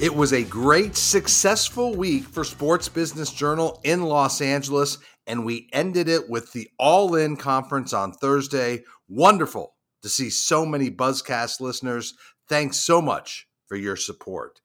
It 0.00 0.14
was 0.14 0.32
a 0.32 0.44
great, 0.44 0.94
successful 0.94 1.92
week 1.96 2.22
for 2.22 2.44
Sports 2.44 2.88
Business 2.88 3.32
Journal 3.32 3.80
in 3.82 4.04
Los 4.04 4.40
Angeles, 4.40 4.98
and 5.26 5.44
we 5.44 5.68
ended 5.72 6.08
it 6.08 6.30
with 6.30 6.52
the 6.52 6.68
All 6.78 7.16
In 7.16 7.36
conference 7.36 7.92
on 7.92 8.12
Thursday. 8.12 8.84
Wonderful 9.08 9.74
to 10.02 10.08
see 10.08 10.30
so 10.30 10.64
many 10.64 10.88
Buzzcast 10.88 11.60
listeners. 11.60 12.14
Thanks 12.48 12.76
so 12.76 13.02
much 13.02 13.48
for 13.66 13.74
your 13.74 13.96
support. 13.96 14.60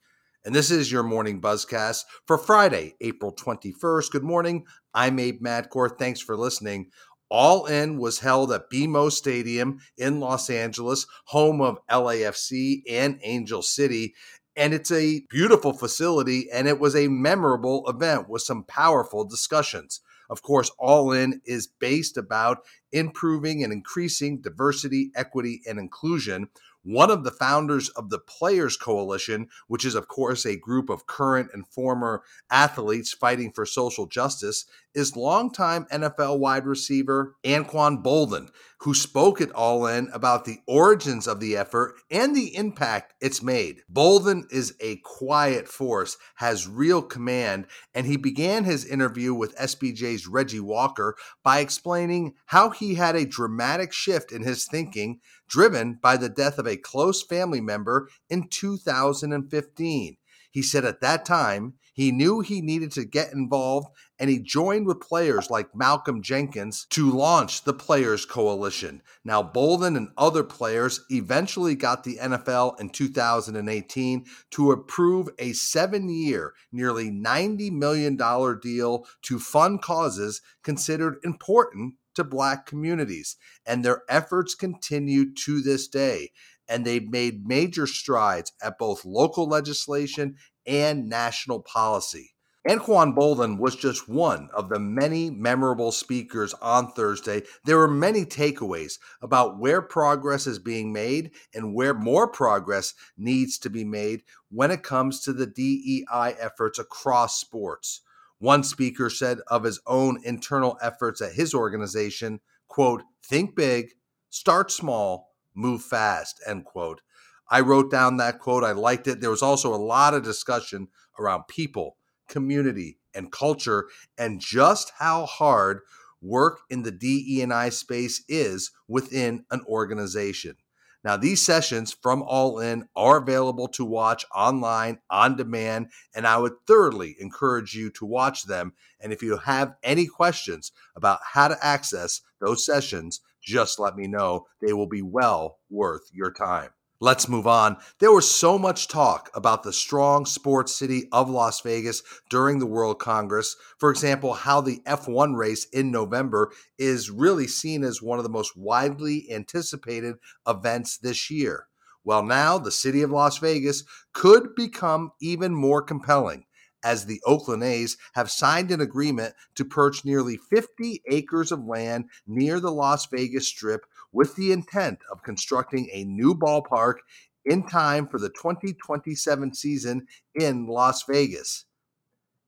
And 0.46 0.54
this 0.54 0.70
is 0.70 0.92
your 0.92 1.02
morning 1.02 1.42
Buzzcast 1.42 2.04
for 2.28 2.38
Friday, 2.38 2.94
April 3.02 3.34
21st. 3.34 4.12
Good 4.12 4.24
morning. 4.24 4.66
I'm 4.94 5.18
Abe 5.18 5.42
Madkour. 5.42 5.98
Thanks 5.98 6.22
for 6.22 6.38
listening. 6.38 6.92
All 7.32 7.66
In 7.66 7.98
was 7.98 8.20
held 8.20 8.52
at 8.52 8.70
BMO 8.72 9.12
Stadium 9.12 9.80
in 9.98 10.20
Los 10.20 10.52
Angeles, 10.52 11.08
home 11.26 11.60
of 11.60 11.80
LAFC 11.90 12.84
and 12.88 13.20
Angel 13.24 13.64
City 13.64 14.14
and 14.56 14.74
it's 14.74 14.92
a 14.92 15.24
beautiful 15.30 15.74
facility 15.74 16.50
and 16.52 16.68
it 16.68 16.80
was 16.80 16.96
a 16.96 17.08
memorable 17.08 17.88
event 17.90 18.30
with 18.30 18.42
some 18.42 18.64
powerful 18.64 19.26
discussions. 19.26 20.02
Of 20.30 20.42
course 20.42 20.72
all 20.80 21.12
in 21.12 21.42
is 21.46 21.68
based 21.68 22.18
about 22.18 22.60
improving 22.92 23.64
and 23.64 23.74
increasing 23.74 24.42
diversity 24.42 25.12
equity 25.16 25.62
and 25.68 25.80
inclusion. 25.80 26.50
One 26.84 27.10
of 27.10 27.24
the 27.24 27.32
founders 27.32 27.90
of 27.90 28.10
the 28.10 28.20
Players 28.20 28.76
Coalition, 28.76 29.48
which 29.68 29.86
is, 29.86 29.96
of 29.96 30.10
course, 30.10 30.46
a 30.46 30.58
group 30.58 30.90
of 30.90 31.08
current 31.08 31.50
and 31.54 31.66
former 31.68 32.24
athletes 32.52 33.14
fighting 33.14 33.54
for 33.54 33.66
social 33.66 34.06
justice, 34.06 34.66
is 34.96 35.16
longtime 35.16 35.86
NFL 35.92 36.40
wide 36.40 36.66
receiver 36.66 37.36
Anquan 37.44 38.04
Boldin, 38.04 38.50
who 38.80 38.94
spoke 38.94 39.40
at 39.40 39.52
All 39.52 39.88
In 39.88 40.10
about 40.14 40.46
the 40.46 40.60
origins 40.68 41.28
of 41.28 41.40
the 41.40 41.56
effort 41.56 41.96
and 42.12 42.36
the 42.36 42.56
impact 42.56 43.14
it's 43.22 43.42
made. 43.42 43.82
Boldin 43.92 44.44
is 44.52 44.76
a 44.82 44.98
quiet 44.98 45.68
force, 45.68 46.18
has 46.36 46.68
real 46.68 47.02
command, 47.02 47.68
and 47.94 48.06
he 48.06 48.18
began 48.18 48.66
his 48.66 48.86
interview 48.86 49.34
with 49.34 49.56
SBJ's 49.56 50.28
Reggie 50.28 50.60
Walker 50.60 51.16
by 51.44 51.60
explaining 51.60 52.34
how 52.48 52.70
he 52.70 52.96
had 52.96 53.16
a 53.16 53.26
dramatic 53.26 53.94
shift 53.94 54.32
in 54.32 54.44
his 54.44 54.66
thinking 54.66 55.20
driven 55.48 56.00
by 56.02 56.18
the 56.18 56.30
death 56.30 56.58
of 56.58 56.68
a 56.68 56.78
close 56.78 57.24
family 57.24 57.62
member 57.62 58.10
in 58.30 58.48
2015. 58.50 60.18
He 60.54 60.62
said 60.62 60.86
at 60.86 61.02
that 61.02 61.26
time, 61.26 61.74
he 61.94 62.12
knew 62.12 62.42
he 62.42 62.62
needed 62.62 62.92
to 62.92 63.06
get 63.06 63.34
involved 63.34 63.88
and 64.20 64.30
he 64.30 64.38
joined 64.38 64.86
with 64.86 65.02
players 65.02 65.50
like 65.50 65.76
Malcolm 65.76 66.22
Jenkins 66.22 66.86
to 66.92 67.10
launch 67.10 67.64
the 67.64 67.74
Players 67.74 68.24
Coalition. 68.24 69.02
Now, 69.26 69.42
Boldin 69.42 69.98
and 69.98 70.10
other 70.16 70.44
players 70.44 71.02
eventually 71.10 71.74
got 71.74 72.04
the 72.04 72.18
NFL 72.18 72.80
in 72.80 72.92
2018 72.92 74.26
to 74.52 74.72
approve 74.72 75.30
a 75.40 75.54
seven 75.54 76.08
year, 76.08 76.54
nearly 76.72 77.10
$90 77.10 77.72
million 77.72 78.16
deal 78.16 79.08
to 79.24 79.40
fund 79.40 79.82
causes 79.82 80.40
considered 80.62 81.18
important 81.24 81.96
to 82.14 82.24
Black 82.24 82.68
communities. 82.68 83.38
And 83.66 83.84
their 83.84 84.04
efforts 84.08 84.54
continue 84.54 85.34
to 85.34 85.62
this 85.62 85.88
day 85.88 86.30
and 86.68 86.86
they've 86.86 87.10
made 87.10 87.46
major 87.46 87.88
strides 87.88 88.52
at 88.62 88.78
both 88.78 89.06
local 89.06 89.48
legislation 89.48 90.36
and 90.66 91.08
national 91.10 91.62
policy. 91.62 92.34
Anquan 92.68 93.14
Boldin 93.14 93.58
was 93.58 93.76
just 93.76 94.08
one 94.08 94.48
of 94.56 94.70
the 94.70 94.80
many 94.80 95.30
memorable 95.30 95.92
speakers 95.92 96.54
on 96.62 96.94
Thursday. 96.94 97.42
There 97.66 97.78
were 97.78 97.90
many 97.90 98.24
takeaways 98.24 99.00
about 99.22 99.60
where 99.60 99.82
progress 99.82 100.48
is 100.48 100.60
being 100.60 100.94
made 100.94 101.32
and 101.54 101.76
where 101.76 101.94
more 101.94 102.26
progress 102.26 102.94
needs 103.18 103.58
to 103.60 103.70
be 103.70 103.84
made 103.84 104.22
when 104.50 104.72
it 104.72 104.82
comes 104.82 105.20
to 105.22 105.34
the 105.34 105.46
DEI 105.46 106.36
efforts 106.40 106.80
across 106.80 107.38
sports. 107.38 108.00
One 108.40 108.64
speaker 108.64 109.10
said 109.10 109.40
of 109.48 109.64
his 109.64 109.82
own 109.86 110.22
internal 110.24 110.78
efforts 110.82 111.22
at 111.22 111.34
his 111.34 111.54
organization, 111.54 112.40
quote, 112.70 113.04
think 113.26 113.58
big, 113.58 113.90
start 114.30 114.72
small, 114.72 115.33
move 115.54 115.84
fast, 115.84 116.42
end 116.48 116.66
quote. 116.66 117.02
I 117.50 117.60
wrote 117.60 117.92
down 117.92 118.18
that 118.18 118.40
quote. 118.40 118.64
I 118.64 118.72
liked 118.72 119.08
it. 119.08 119.22
There 119.22 119.30
was 119.30 119.44
also 119.44 119.74
a 119.74 119.78
lot 119.78 120.14
of 120.14 120.24
discussion 120.24 120.88
around 121.20 121.44
people, 121.48 121.98
community, 122.28 122.98
and 123.14 123.32
culture, 123.32 123.88
and 124.18 124.40
just 124.40 124.92
how 124.98 125.26
hard 125.26 125.82
work 126.22 126.62
in 126.70 126.84
the 126.84 126.92
DE&I 126.92 127.70
space 127.70 128.24
is 128.28 128.72
within 128.88 129.46
an 129.52 129.62
organization. 129.68 130.56
Now, 131.04 131.18
these 131.18 131.46
sessions 131.46 131.96
from 132.02 132.24
All 132.24 132.60
In 132.60 132.88
are 132.96 133.18
available 133.18 133.68
to 133.70 133.84
watch 133.84 134.26
online 134.34 135.00
on 135.10 135.36
demand, 135.36 135.90
and 136.16 136.26
I 136.26 136.38
would 136.38 136.54
thoroughly 136.66 137.16
encourage 137.20 137.74
you 137.74 137.90
to 137.92 138.06
watch 138.06 138.46
them. 138.46 138.74
And 139.02 139.12
if 139.12 139.22
you 139.22 139.38
have 139.38 139.76
any 139.84 140.08
questions 140.08 140.72
about 140.96 141.20
how 141.34 141.50
to 141.50 141.66
access 141.66 142.22
those 142.40 142.66
sessions, 142.66 143.20
just 143.42 143.80
let 143.80 143.98
me 143.98 144.08
know. 144.08 144.48
They 144.62 144.72
will 144.72 144.88
be 144.88 145.02
well 145.02 145.60
worth 145.70 146.10
your 146.14 146.32
time. 146.32 146.70
Let's 147.04 147.28
move 147.28 147.48
on. 147.48 147.76
There 148.00 148.14
was 148.14 148.32
so 148.32 148.58
much 148.58 148.88
talk 148.88 149.30
about 149.36 149.64
the 149.64 149.74
strong 149.74 150.26
sports 150.26 150.74
city 150.74 151.10
of 151.12 151.30
Las 151.30 151.60
Vegas 151.60 152.02
during 152.30 152.60
the 152.60 152.66
World 152.66 152.98
Congress. 152.98 153.58
For 153.78 153.92
example, 153.92 154.32
how 154.32 154.62
the 154.62 154.80
F1 154.88 155.36
race 155.36 155.66
in 155.74 155.92
November 155.92 156.54
is 156.80 157.12
really 157.12 157.46
seen 157.46 157.84
as 157.84 158.02
one 158.02 158.20
of 158.20 158.24
the 158.24 158.30
most 158.30 158.56
widely 158.56 159.30
anticipated 159.30 160.16
events 160.48 160.98
this 160.98 161.30
year. 161.30 161.68
Well, 162.06 162.24
now 162.24 162.58
the 162.58 162.72
city 162.72 163.02
of 163.02 163.12
Las 163.12 163.38
Vegas 163.38 163.84
could 164.14 164.56
become 164.56 165.12
even 165.20 165.54
more 165.54 165.82
compelling 165.82 166.46
as 166.86 167.06
the 167.06 167.20
Oakland 167.26 167.64
A's 167.64 167.98
have 168.14 168.32
signed 168.32 168.72
an 168.72 168.80
agreement 168.80 169.34
to 169.56 169.66
purchase 169.66 170.06
nearly 170.06 170.38
50 170.38 171.02
acres 171.10 171.52
of 171.52 171.66
land 171.66 172.06
near 172.26 172.62
the 172.62 172.72
Las 172.72 173.08
Vegas 173.08 173.48
Strip 173.48 173.86
with 174.14 174.36
the 174.36 174.52
intent 174.52 175.00
of 175.12 175.24
constructing 175.24 175.90
a 175.92 176.06
new 176.06 176.34
ballpark 176.34 176.98
in 177.44 177.68
time 177.68 178.08
for 178.08 178.20
the 178.20 178.30
2027 178.30 179.54
season 179.54 180.08
in 180.34 180.68
Las 180.68 181.04
Vegas. 181.04 181.66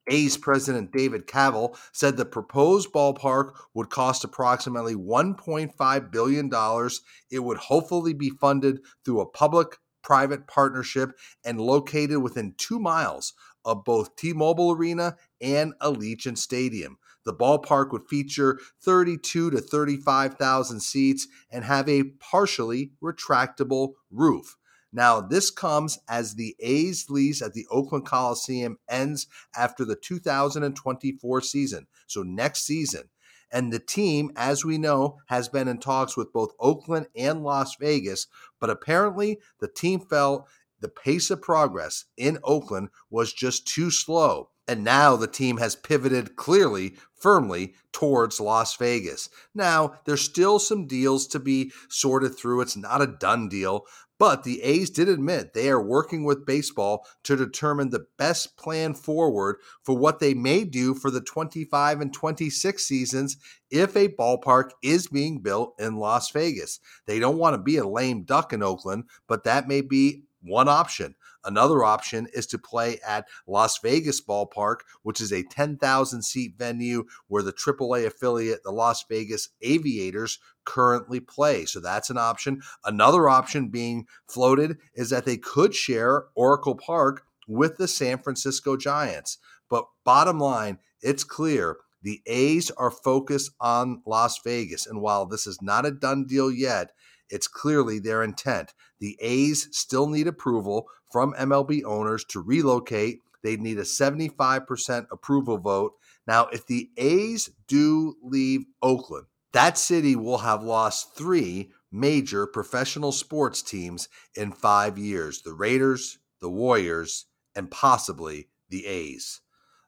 A's 0.08 0.38
president 0.38 0.92
David 0.92 1.26
Kaval 1.28 1.76
said 1.92 2.16
the 2.16 2.26
proposed 2.26 2.94
ballpark 2.94 3.56
would 3.74 3.90
cost 3.90 4.24
approximately 4.24 4.96
$1.5 4.96 6.12
billion. 6.12 6.90
It 7.31 7.40
would 7.40 7.58
hopefully 7.58 8.14
be 8.14 8.30
funded 8.30 8.82
through 9.03 9.22
a 9.22 9.26
public 9.26 9.78
private 10.03 10.47
partnership 10.47 11.12
and 11.44 11.59
located 11.59 12.20
within 12.20 12.53
two 12.58 12.80
miles 12.80 13.34
of 13.66 13.84
both 13.84 14.16
T 14.16 14.34
Mobile 14.34 14.72
Arena 14.72 15.18
and 15.42 15.74
Allegiant 15.82 16.38
Stadium. 16.38 17.00
The 17.25 17.34
ballpark 17.34 17.91
would 17.91 18.08
feature 18.08 18.59
32 18.81 19.52
to 19.52 19.58
35,000 19.59 20.80
seats 20.80 21.28
and 21.52 21.63
have 21.66 21.90
a 21.90 22.03
partially 22.19 22.91
retractable 23.02 23.94
roof. 24.12 24.58
Now, 24.94 25.19
this 25.19 25.50
comes 25.50 26.00
as 26.08 26.35
the 26.35 26.56
A's 26.59 27.09
lease 27.09 27.41
at 27.41 27.53
the 27.53 27.68
Oakland 27.69 28.06
Coliseum 28.06 28.78
ends 28.88 29.28
after 29.53 29.84
the 29.84 29.97
2024 29.97 31.41
season, 31.41 31.88
so 32.08 32.24
next 32.24 32.66
season. 32.66 33.09
And 33.52 33.74
the 33.74 33.80
team, 33.80 34.31
as 34.35 34.64
we 34.64 34.78
know, 34.78 35.18
has 35.28 35.50
been 35.50 35.68
in 35.68 35.80
talks 35.80 36.16
with 36.16 36.31
both 36.31 36.56
Oakland 36.59 37.08
and 37.16 37.44
Las 37.44 37.75
Vegas, 37.80 38.28
but 38.59 38.69
apparently 38.69 39.40
the 39.59 39.68
team 39.68 40.00
felt 40.00 40.47
the 40.80 40.90
pace 40.90 41.30
of 41.30 41.41
progress 41.41 42.06
in 42.16 42.38
Oakland 42.44 42.90
was 43.09 43.34
just 43.34 43.68
too 43.68 43.91
slow. 43.91 44.50
And 44.68 44.84
now 44.84 45.16
the 45.16 45.28
team 45.28 45.58
has 45.58 45.75
pivoted 45.75 46.35
clearly, 46.35 46.96
firmly 47.25 47.74
towards 47.91 48.40
Las 48.40 48.75
Vegas. 48.75 49.31
Now, 49.56 49.96
there's 50.06 50.22
still 50.22 50.59
some 50.59 50.86
deals 50.86 51.25
to 51.30 51.40
be 51.40 51.72
sorted 51.90 52.38
through. 52.38 52.62
It's 52.62 52.78
not 52.78 53.02
a 53.02 53.08
done 53.08 53.50
deal, 53.50 53.88
but 54.20 54.44
the 54.44 54.61
A's 54.61 54.91
did 54.91 55.09
admit 55.09 55.55
they 55.55 55.72
are 55.72 55.82
working 55.82 56.23
with 56.23 56.46
baseball 56.46 57.03
to 57.23 57.35
determine 57.35 57.90
the 57.90 58.05
best 58.20 58.58
plan 58.58 58.94
forward 58.94 59.55
for 59.82 59.97
what 59.97 60.20
they 60.20 60.35
may 60.35 60.66
do 60.66 60.94
for 60.94 61.09
the 61.09 61.20
25 61.20 62.00
and 62.00 62.14
26 62.14 62.85
seasons 62.85 63.38
if 63.72 63.96
a 63.96 64.09
ballpark 64.09 64.70
is 64.84 65.08
being 65.08 65.40
built 65.40 65.73
in 65.79 65.96
Las 65.96 66.29
Vegas. 66.29 66.79
They 67.08 67.17
don't 67.17 67.40
want 67.40 67.55
to 67.55 67.58
be 67.64 67.78
a 67.78 67.88
lame 67.88 68.22
duck 68.22 68.53
in 68.53 68.61
Oakland, 68.61 69.05
but 69.28 69.46
that 69.46 69.67
may 69.67 69.82
be 69.82 70.26
one 70.44 70.70
option. 70.70 71.16
Another 71.46 71.84
option 71.84 72.28
is 72.34 72.47
to 72.47 72.58
play 72.58 73.00
at 73.08 73.28
Las 73.47 73.80
Vegas 73.80 74.20
Ballpark, 74.22 74.78
which 75.03 75.22
is 75.22 75.32
a 75.32 75.44
10,000 75.44 76.22
seat 76.24 76.56
venue 76.58 77.06
where 77.28 77.44
the 77.44 77.53
AAA 77.53 78.06
affiliate, 78.06 78.64
the 78.64 78.72
Las 78.72 79.06
Vegas 79.09 79.50
Aviators, 79.62 80.40
currently 80.66 81.20
play. 81.20 81.66
So 81.66 81.80
that's 81.80 82.09
an 82.09 82.18
option. 82.18 82.62
Another 82.84 83.30
option 83.30 83.70
being 83.70 84.06
floated 84.28 84.78
is 84.96 85.09
that 85.12 85.26
they 85.26 85.38
could 85.38 85.76
share 85.76 86.26
Oracle 86.36 86.76
Park 86.76 87.24
with 87.48 87.78
the 87.78 87.88
San 87.88 88.18
Francisco 88.18 88.76
Giants. 88.76 89.38
But 89.70 89.86
bottom 90.03 90.40
line, 90.40 90.80
it's 91.02 91.24
clear 91.24 91.78
the 92.02 92.22
A's 92.26 92.72
are 92.72 92.91
focused 92.91 93.52
on 93.59 94.02
Las 94.06 94.40
Vegas. 94.44 94.86
And 94.86 95.02
while 95.02 95.26
this 95.26 95.48
is 95.48 95.62
not 95.62 95.86
a 95.86 95.91
done 95.91 96.26
deal 96.26 96.52
yet, 96.52 96.91
It's 97.30 97.48
clearly 97.48 98.00
their 98.00 98.24
intent. 98.24 98.74
The 99.00 99.18
A's 99.22 99.68
still 99.72 100.08
need 100.08 100.28
approval 100.28 100.88
from 101.12 101.34
MLB 101.34 101.84
owners 101.84 102.24
to 102.26 102.42
relocate. 102.42 103.20
They'd 103.44 103.62
need 103.62 103.78
a 103.78 103.84
75% 103.84 105.08
approval 105.12 105.58
vote. 105.58 105.94
Now, 106.28 106.48
if 106.48 106.66
the 106.66 106.90
A's 106.98 107.50
do 107.68 108.16
leave 108.24 108.66
Oakland, 108.82 109.28
that 109.54 109.78
city 109.78 110.16
will 110.16 110.40
have 110.40 110.64
lost 110.64 111.16
three 111.16 111.72
major 111.92 112.46
professional 112.46 113.12
sports 113.12 113.62
teams 113.62 114.10
in 114.36 114.52
five 114.52 114.98
years 114.98 115.42
the 115.44 115.54
Raiders, 115.54 116.20
the 116.42 116.50
Warriors, 116.50 117.26
and 117.56 117.72
possibly 117.72 118.50
the 118.70 118.86
A's. 118.86 119.42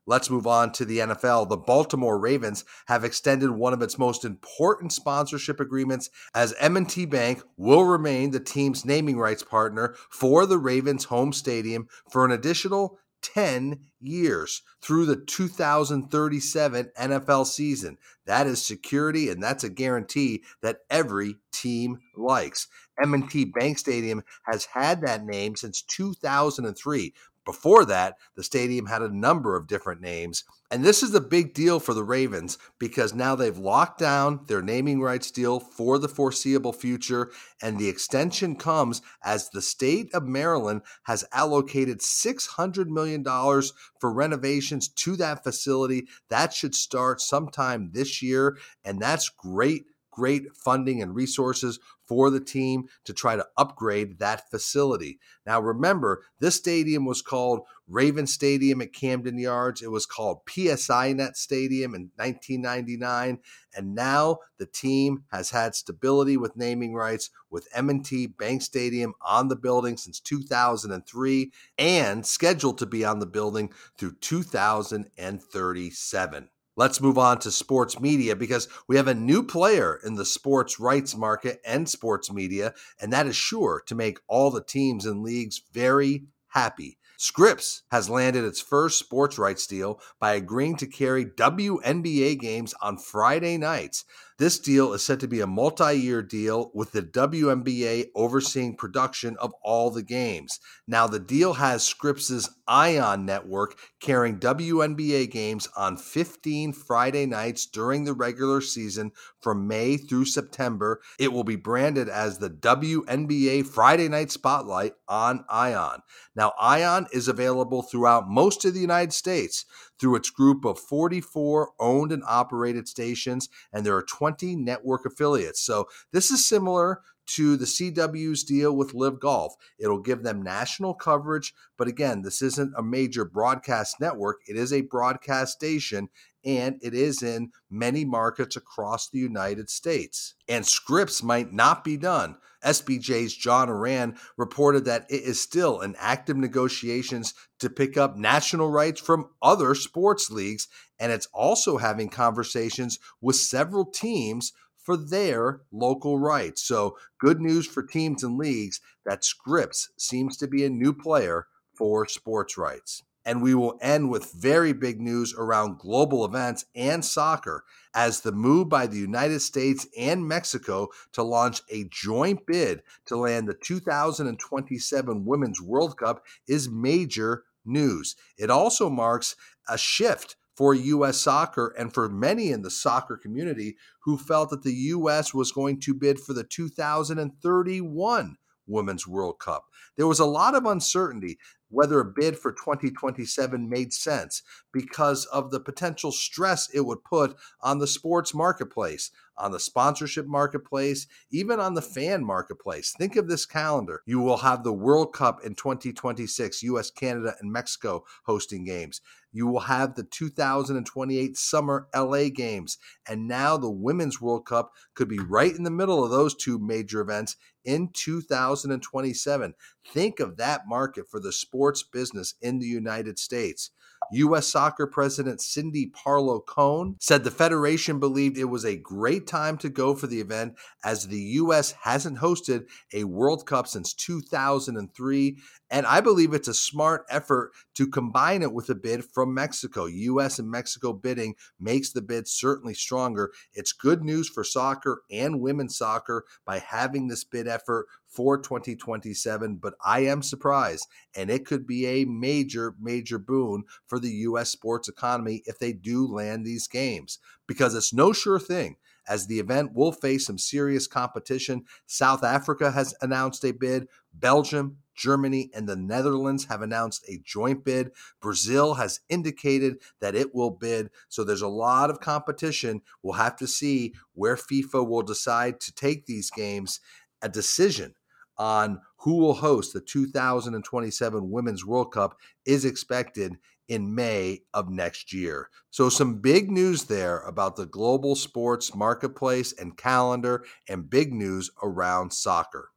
Let's 0.07 0.29
move 0.29 0.47
on 0.47 0.71
to 0.71 0.85
the 0.85 0.99
NFL. 0.99 1.49
The 1.49 1.57
Baltimore 1.57 2.17
Ravens 2.17 2.63
have 2.87 3.03
extended 3.03 3.51
one 3.51 3.73
of 3.73 3.81
its 3.81 3.99
most 3.99 4.23
important 4.23 4.93
sponsorship 4.93 5.59
agreements 5.59 6.09
as 6.33 6.55
M&T 6.59 7.05
Bank 7.05 7.43
will 7.57 7.83
remain 7.83 8.31
the 8.31 8.39
team's 8.39 8.85
naming 8.85 9.17
rights 9.17 9.43
partner 9.43 9.95
for 10.09 10.45
the 10.45 10.57
Ravens 10.57 11.05
home 11.05 11.33
stadium 11.33 11.89
for 12.09 12.23
an 12.23 12.31
additional 12.31 12.97
10 13.21 13.79
years 13.99 14.61
through 14.81 15.05
the 15.05 15.17
2037 15.17 16.91
NFL 16.97 17.45
season. 17.45 17.97
That 18.25 18.47
is 18.47 18.63
security 18.63 19.29
and 19.29 19.43
that's 19.43 19.63
a 19.63 19.69
guarantee 19.69 20.43
that 20.61 20.79
every 20.89 21.35
team 21.51 21.99
likes. 22.15 22.67
M&T 23.01 23.45
Bank 23.45 23.77
Stadium 23.77 24.23
has 24.45 24.65
had 24.65 25.01
that 25.01 25.25
name 25.25 25.55
since 25.55 25.81
2003, 25.81 27.13
before 27.47 27.85
that, 27.85 28.17
the 28.35 28.43
stadium 28.43 28.87
had 28.87 29.01
a 29.01 29.07
number 29.07 29.55
of 29.55 29.67
different 29.67 30.01
names. 30.01 30.43
And 30.69 30.83
this 30.83 31.01
is 31.01 31.15
a 31.15 31.21
big 31.21 31.53
deal 31.53 31.79
for 31.79 31.93
the 31.93 32.03
Ravens 32.03 32.57
because 32.77 33.13
now 33.13 33.35
they've 33.35 33.57
locked 33.57 33.99
down 33.99 34.41
their 34.47 34.61
naming 34.61 34.99
rights 34.99 35.31
deal 35.31 35.61
for 35.61 35.97
the 35.97 36.09
foreseeable 36.09 36.73
future. 36.73 37.31
And 37.61 37.79
the 37.79 37.87
extension 37.87 38.57
comes 38.57 39.01
as 39.23 39.49
the 39.49 39.61
state 39.61 40.13
of 40.13 40.27
Maryland 40.27 40.81
has 41.03 41.23
allocated 41.31 41.99
$600 42.01 42.87
million 42.87 43.23
for 43.23 44.11
renovations 44.11 44.89
to 44.89 45.15
that 45.15 45.41
facility. 45.41 46.07
That 46.29 46.53
should 46.53 46.75
start 46.75 47.21
sometime 47.21 47.91
this 47.93 48.21
year. 48.21 48.57
And 48.83 49.01
that's 49.01 49.29
great 49.29 49.85
great 50.17 50.55
funding 50.55 50.99
and 50.99 51.13
resources 51.13 51.79
for 52.07 52.31
the 52.31 52.39
team 52.39 52.85
to 53.05 53.13
try 53.13 53.35
to 53.35 53.45
upgrade 53.55 54.17
that 54.17 54.49
facility. 54.49 55.19
Now, 55.45 55.59
remember, 55.59 56.23
this 56.39 56.55
stadium 56.55 57.05
was 57.05 57.21
called 57.21 57.59
Raven 57.87 58.25
Stadium 58.25 58.81
at 58.81 58.93
Camden 58.93 59.37
Yards. 59.37 59.83
It 59.83 59.91
was 59.91 60.07
called 60.07 60.43
PSINet 60.47 61.35
Stadium 61.35 61.93
in 61.93 62.09
1999, 62.15 63.37
and 63.75 63.93
now 63.93 64.39
the 64.57 64.65
team 64.65 65.25
has 65.31 65.51
had 65.51 65.75
stability 65.75 66.35
with 66.35 66.57
naming 66.57 66.95
rights 66.95 67.29
with 67.51 67.67
M&T 67.75 68.25
Bank 68.25 68.63
Stadium 68.63 69.13
on 69.21 69.49
the 69.49 69.55
building 69.55 69.97
since 69.97 70.19
2003 70.19 71.51
and 71.77 72.25
scheduled 72.25 72.79
to 72.79 72.87
be 72.87 73.05
on 73.05 73.19
the 73.19 73.27
building 73.27 73.71
through 73.99 74.15
2037. 74.19 76.49
Let's 76.77 77.01
move 77.01 77.17
on 77.17 77.39
to 77.39 77.49
sports 77.49 77.99
media 77.99 78.35
because 78.35 78.67
we 78.87 78.97
have 78.97 79.07
a 79.07 79.15
new 79.15 79.41
player 79.41 79.99
in 80.05 80.13
the 80.13 80.23
sports 80.23 80.79
rights 80.79 81.17
market 81.17 81.59
and 81.65 81.89
sports 81.89 82.31
media, 82.31 82.75
and 83.01 83.11
that 83.11 83.25
is 83.25 83.35
sure 83.35 83.81
to 83.87 83.95
make 83.95 84.19
all 84.27 84.51
the 84.51 84.63
teams 84.63 85.07
and 85.07 85.23
leagues 85.23 85.59
very 85.73 86.25
happy. 86.49 86.99
Scripps 87.17 87.81
has 87.89 88.11
landed 88.11 88.43
its 88.43 88.61
first 88.61 88.99
sports 88.99 89.39
rights 89.39 89.65
deal 89.65 89.99
by 90.19 90.35
agreeing 90.35 90.75
to 90.75 90.85
carry 90.85 91.25
WNBA 91.25 92.39
games 92.39 92.75
on 92.79 92.99
Friday 92.99 93.57
nights. 93.57 94.05
This 94.39 94.59
deal 94.59 94.93
is 94.93 95.01
said 95.01 95.19
to 95.21 95.27
be 95.27 95.41
a 95.41 95.47
multi 95.47 95.95
year 95.95 96.21
deal 96.21 96.69
with 96.75 96.91
the 96.91 97.01
WNBA 97.01 98.09
overseeing 98.13 98.75
production 98.75 99.35
of 99.37 99.51
all 99.63 99.89
the 99.89 100.03
games. 100.03 100.59
Now, 100.87 101.07
the 101.07 101.19
deal 101.19 101.53
has 101.53 101.83
Scripps' 101.83 102.47
Ion 102.67 103.25
network 103.25 103.79
carrying 103.99 104.39
WNBA 104.39 105.31
games 105.31 105.67
on 105.75 105.97
15 105.97 106.71
Friday 106.73 107.25
nights 107.25 107.65
during 107.65 108.03
the 108.03 108.13
regular 108.13 108.61
season 108.61 109.11
from 109.41 109.67
May 109.67 109.97
through 109.97 110.25
September. 110.25 111.01
It 111.17 111.33
will 111.33 111.43
be 111.43 111.55
branded 111.55 112.07
as 112.07 112.37
the 112.37 112.51
WNBA 112.51 113.65
Friday 113.65 114.07
Night 114.07 114.29
Spotlight 114.29 114.93
on 115.07 115.45
Ion. 115.49 116.01
Now, 116.35 116.53
Ion 116.59 117.07
is 117.11 117.27
available 117.27 117.81
throughout 117.81 118.29
most 118.29 118.65
of 118.65 118.75
the 118.75 118.81
United 118.81 119.13
States 119.13 119.65
through 119.99 120.15
its 120.15 120.29
group 120.29 120.63
of 120.63 120.77
44 120.77 121.71
owned 121.79 122.11
and 122.11 122.21
operated 122.27 122.87
stations, 122.87 123.49
and 123.73 123.83
there 123.83 123.95
are 123.95 124.03
20 124.03 124.26
network 124.55 125.05
affiliates. 125.05 125.61
So 125.61 125.87
this 126.11 126.31
is 126.31 126.47
similar 126.47 127.01
to 127.27 127.57
the 127.57 127.65
CW's 127.65 128.43
deal 128.43 128.75
with 128.75 128.93
LIV 128.93 129.19
Golf. 129.19 129.55
It'll 129.77 130.01
give 130.01 130.23
them 130.23 130.41
national 130.41 130.93
coverage, 130.93 131.53
but 131.77 131.87
again, 131.87 132.21
this 132.21 132.41
isn't 132.41 132.73
a 132.77 132.83
major 132.83 133.25
broadcast 133.25 133.97
network. 133.99 134.37
It 134.47 134.55
is 134.55 134.71
a 134.71 134.81
broadcast 134.81 135.53
station 135.53 136.09
and 136.45 136.79
it 136.81 136.93
is 136.93 137.21
in 137.21 137.51
many 137.69 138.05
markets 138.05 138.55
across 138.55 139.09
the 139.09 139.19
United 139.19 139.69
States. 139.69 140.35
And 140.47 140.65
Scripps 140.65 141.21
might 141.21 141.51
not 141.51 141.83
be 141.83 141.97
done. 141.97 142.37
SBJ's 142.63 143.35
John 143.35 143.69
Ourand 143.69 144.17
reported 144.35 144.85
that 144.85 145.05
it 145.09 145.23
is 145.23 145.41
still 145.41 145.81
in 145.81 145.95
active 145.99 146.37
negotiations 146.37 147.33
to 147.59 147.69
pick 147.69 147.97
up 147.97 148.17
national 148.17 148.69
rights 148.69 148.99
from 148.99 149.29
other 149.41 149.75
sports 149.75 150.29
leagues, 150.29 150.67
and 150.99 151.11
it's 151.11 151.27
also 151.33 151.77
having 151.77 152.09
conversations 152.09 152.99
with 153.21 153.35
several 153.35 153.85
teams 153.85 154.53
for 154.77 154.97
their 154.97 155.61
local 155.71 156.17
rights. 156.17 156.63
So, 156.63 156.97
good 157.19 157.41
news 157.41 157.67
for 157.67 157.83
teams 157.83 158.23
and 158.23 158.37
leagues 158.37 158.79
that 159.05 159.23
Scripps 159.23 159.89
seems 159.97 160.37
to 160.37 160.47
be 160.47 160.63
a 160.63 160.69
new 160.69 160.93
player 160.93 161.47
for 161.77 162.07
sports 162.07 162.57
rights. 162.57 163.03
And 163.27 163.41
we 163.41 163.53
will 163.53 163.77
end 163.81 164.09
with 164.09 164.31
very 164.31 164.71
big 164.71 165.01
news 165.01 165.35
around 165.37 165.79
global 165.79 166.23
events 166.23 166.63
and 166.73 167.03
soccer 167.03 167.65
as 167.93 168.21
the 168.21 168.31
move 168.31 168.69
by 168.69 168.87
the 168.87 168.97
United 168.97 169.41
States 169.41 169.85
and 169.97 170.25
Mexico 170.25 170.87
to 171.11 171.23
launch 171.23 171.61
a 171.69 171.89
joint 171.91 172.47
bid 172.47 172.83
to 173.05 173.17
land 173.17 173.49
the 173.49 173.53
2027 173.53 175.25
Women's 175.25 175.61
World 175.61 175.97
Cup 175.97 176.23
is 176.47 176.69
major 176.69 177.43
news. 177.65 178.15
It 178.37 178.49
also 178.49 178.89
marks 178.89 179.35
a 179.67 179.77
shift 179.77 180.37
for 180.55 180.73
U.S. 180.73 181.17
soccer 181.17 181.75
and 181.77 181.93
for 181.93 182.07
many 182.07 182.51
in 182.51 182.61
the 182.61 182.71
soccer 182.71 183.17
community 183.17 183.75
who 184.03 184.17
felt 184.17 184.51
that 184.51 184.63
the 184.63 184.73
U.S. 184.73 185.33
was 185.33 185.51
going 185.51 185.81
to 185.81 185.93
bid 185.93 186.17
for 186.17 186.33
the 186.33 186.45
2031 186.45 188.37
Women's 188.67 189.07
World 189.07 189.39
Cup. 189.39 189.65
There 189.97 190.07
was 190.07 190.19
a 190.19 190.25
lot 190.25 190.55
of 190.55 190.65
uncertainty 190.65 191.37
whether 191.69 191.99
a 191.99 192.05
bid 192.05 192.37
for 192.37 192.51
2027 192.51 193.69
made 193.69 193.93
sense 193.93 194.41
because 194.71 195.25
of 195.25 195.51
the 195.51 195.59
potential 195.59 196.11
stress 196.11 196.69
it 196.73 196.81
would 196.81 197.03
put 197.03 197.35
on 197.61 197.79
the 197.79 197.87
sports 197.87 198.33
marketplace, 198.33 199.11
on 199.37 199.51
the 199.51 199.59
sponsorship 199.59 200.25
marketplace, 200.25 201.07
even 201.31 201.59
on 201.59 201.73
the 201.73 201.81
fan 201.81 202.23
marketplace. 202.23 202.93
Think 202.97 203.15
of 203.15 203.27
this 203.27 203.45
calendar. 203.45 204.01
You 204.05 204.19
will 204.19 204.37
have 204.37 204.63
the 204.63 204.73
World 204.73 205.13
Cup 205.13 205.43
in 205.43 205.55
2026, 205.55 206.63
US, 206.63 206.91
Canada, 206.91 207.35
and 207.39 207.51
Mexico 207.51 208.03
hosting 208.25 208.63
games. 208.63 209.01
You 209.31 209.45
will 209.45 209.61
have 209.61 209.95
the 209.95 210.03
2028 210.03 211.37
Summer 211.37 211.87
LA 211.95 212.29
Games. 212.33 212.77
And 213.07 213.27
now 213.27 213.57
the 213.57 213.69
Women's 213.69 214.19
World 214.19 214.45
Cup 214.47 214.71
could 214.95 215.07
be 215.07 215.19
right 215.19 215.53
in 215.53 215.63
the 215.63 215.69
middle 215.69 216.03
of 216.03 216.09
those 216.09 216.33
two 216.33 216.57
major 216.57 217.01
events 217.01 217.35
in 217.63 217.89
2027. 217.93 219.53
Think 219.93 220.19
of 220.19 220.37
that 220.37 220.61
market 220.67 221.09
for 221.09 221.19
the 221.19 221.31
sports 221.31 221.83
business 221.83 222.35
in 222.41 222.59
the 222.59 222.67
United 222.67 223.17
States. 223.19 223.71
U.S. 224.11 224.47
Soccer 224.47 224.87
President 224.87 225.41
Cindy 225.41 225.91
Parlow 225.91 226.45
Cone 226.45 226.95
said 226.99 227.23
the 227.23 227.31
Federation 227.31 227.99
believed 227.99 228.37
it 228.37 228.45
was 228.45 228.63
a 228.63 228.77
great 228.77 229.27
time 229.27 229.57
to 229.57 229.69
go 229.69 229.95
for 229.95 230.07
the 230.07 230.21
event 230.21 230.55
as 230.83 231.07
the 231.07 231.19
U.S. 231.19 231.73
hasn't 231.81 232.19
hosted 232.19 232.67
a 232.93 233.03
World 233.03 233.45
Cup 233.45 233.67
since 233.67 233.93
2003. 233.93 235.37
And 235.69 235.85
I 235.85 235.99
believe 235.99 236.33
it's 236.33 236.47
a 236.47 236.53
smart 236.53 237.05
effort 237.09 237.51
to 237.77 237.87
combine 237.87 238.41
it 238.41 238.53
with 238.53 238.71
a 238.71 238.75
bid 238.75 239.05
from 239.05 239.35
Mexico. 239.35 239.85
U.S. 239.85 240.39
and 240.39 240.49
Mexico 240.49 240.93
bidding 240.93 241.35
makes 241.59 241.91
the 241.91 242.01
bid 242.01 242.27
certainly 242.27 242.73
stronger. 242.73 243.31
It's 243.53 243.71
good 243.71 244.03
news 244.03 244.27
for 244.27 244.43
soccer 244.43 245.03
and 245.11 245.39
women's 245.39 245.77
soccer 245.77 246.25
by 246.43 246.57
having 246.57 247.07
this 247.07 247.23
bid 247.23 247.47
effort 247.47 247.85
for 248.07 248.39
2027, 248.39 249.57
but 249.57 249.75
I 249.85 249.99
am 249.99 250.23
surprised. 250.23 250.87
And 251.15 251.29
it 251.29 251.45
could 251.45 251.67
be 251.67 251.85
a 251.85 252.05
major, 252.05 252.73
major 252.81 253.19
boon 253.19 253.65
for 253.85 253.99
the 253.99 254.09
U.S. 254.09 254.49
sports 254.49 254.89
economy 254.89 255.43
if 255.45 255.59
they 255.59 255.71
do 255.71 256.07
land 256.07 256.47
these 256.47 256.67
games 256.67 257.19
because 257.45 257.75
it's 257.75 257.93
no 257.93 258.11
sure 258.11 258.39
thing 258.39 258.77
as 259.07 259.27
the 259.27 259.39
event 259.39 259.75
will 259.75 259.91
face 259.91 260.25
some 260.25 260.39
serious 260.39 260.87
competition. 260.87 261.65
South 261.85 262.23
Africa 262.23 262.71
has 262.71 262.95
announced 263.01 263.45
a 263.45 263.51
bid, 263.51 263.87
Belgium, 264.15 264.77
Germany, 264.97 265.49
and 265.53 265.67
the 265.67 265.75
Netherlands 265.75 266.45
have 266.45 266.61
announced 266.61 267.05
a 267.07 267.21
joint 267.23 267.63
bid. 267.63 267.91
Brazil 268.21 268.73
has 268.73 268.99
indicated 269.09 269.77
that 270.01 270.15
it 270.15 270.35
will 270.35 270.51
bid. 270.51 270.89
So 271.07 271.23
there's 271.23 271.41
a 271.41 271.47
lot 271.47 271.89
of 271.89 271.99
competition. 271.99 272.81
We'll 273.01 273.13
have 273.13 273.37
to 273.37 273.47
see 273.47 273.93
where 274.13 274.35
FIFA 274.35 274.87
will 274.87 275.03
decide 275.03 275.59
to 275.61 275.73
take 275.73 276.05
these 276.05 276.29
games 276.29 276.79
a 277.21 277.29
decision 277.29 277.95
on 278.37 278.81
who 278.97 279.17
will 279.17 279.35
host 279.35 279.73
the 279.73 279.81
2027 279.81 281.29
Women's 281.31 281.65
World 281.65 281.91
Cup 281.91 282.17
is 282.45 282.65
expected 282.65 283.37
in 283.67 283.93
May 283.93 284.41
of 284.53 284.69
next 284.69 285.13
year. 285.13 285.49
So, 285.69 285.89
some 285.89 286.19
big 286.19 286.49
news 286.49 286.85
there 286.85 287.19
about 287.19 287.55
the 287.55 287.65
global 287.65 288.15
sports 288.15 288.73
marketplace 288.73 289.53
and 289.53 289.77
calendar, 289.77 290.45
and 290.69 290.89
big 290.89 291.13
news 291.13 291.51
around 291.61 292.13
soccer. 292.13 292.69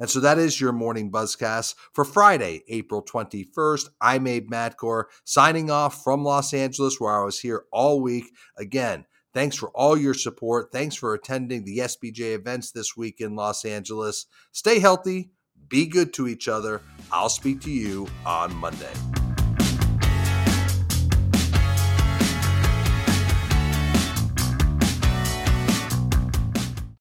And 0.00 0.08
so 0.08 0.20
that 0.20 0.38
is 0.38 0.60
your 0.60 0.72
morning 0.72 1.10
buzzcast 1.10 1.74
for 1.92 2.04
Friday, 2.04 2.62
April 2.68 3.02
21st. 3.02 3.88
I'm 4.00 4.26
Abe 4.28 4.48
Madkour 4.48 5.04
signing 5.24 5.70
off 5.70 6.04
from 6.04 6.22
Los 6.22 6.54
Angeles, 6.54 7.00
where 7.00 7.20
I 7.20 7.24
was 7.24 7.40
here 7.40 7.64
all 7.72 8.00
week. 8.00 8.26
Again, 8.56 9.06
thanks 9.34 9.56
for 9.56 9.70
all 9.70 9.96
your 9.96 10.14
support. 10.14 10.70
Thanks 10.70 10.94
for 10.94 11.14
attending 11.14 11.64
the 11.64 11.78
SBJ 11.78 12.34
events 12.34 12.70
this 12.70 12.96
week 12.96 13.20
in 13.20 13.34
Los 13.34 13.64
Angeles. 13.64 14.26
Stay 14.52 14.78
healthy, 14.78 15.30
be 15.68 15.86
good 15.86 16.12
to 16.14 16.28
each 16.28 16.46
other. 16.46 16.80
I'll 17.10 17.28
speak 17.28 17.60
to 17.62 17.70
you 17.70 18.06
on 18.24 18.54
Monday. 18.54 18.94